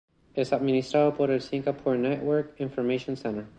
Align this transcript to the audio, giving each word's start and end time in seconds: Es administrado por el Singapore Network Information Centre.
Es 0.33 0.51
administrado 0.51 1.13
por 1.15 1.29
el 1.29 1.41
Singapore 1.43 1.99
Network 1.99 2.59
Information 2.59 3.15
Centre. 3.17 3.45